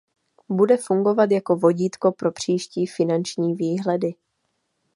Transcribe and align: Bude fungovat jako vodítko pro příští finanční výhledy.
Bude 0.49 0.77
fungovat 0.77 1.31
jako 1.31 1.55
vodítko 1.55 2.11
pro 2.11 2.31
příští 2.31 2.87
finanční 2.87 3.53
výhledy. 3.55 4.15